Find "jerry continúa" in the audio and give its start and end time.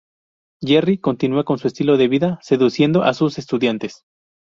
0.65-1.43